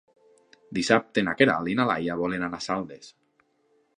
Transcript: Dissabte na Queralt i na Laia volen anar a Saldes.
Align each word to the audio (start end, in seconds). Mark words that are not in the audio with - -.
Dissabte 0.77 1.23
na 1.27 1.35
Queralt 1.41 1.71
i 1.73 1.77
na 1.81 1.85
Laia 1.91 2.17
volen 2.23 2.47
anar 2.47 2.61
a 2.63 2.67
Saldes. 2.69 3.13